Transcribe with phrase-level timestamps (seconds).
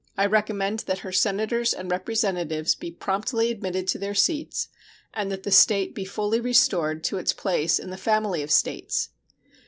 [0.17, 4.67] I recommend that her Senators and Representatives be promptly admitted to their seats,
[5.13, 9.09] and that the State be fully restored to its place in the family of States.